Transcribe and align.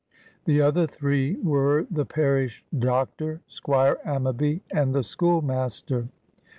The 0.45 0.59
other 0.61 0.87
three 0.87 1.35
were 1.43 1.85
the 1.91 2.07
parish 2.07 2.63
doctor, 2.79 3.41
Squire 3.47 3.97
Ammaby, 4.03 4.61
and 4.71 4.95
the 4.95 5.03
schoolmaster. 5.03 6.07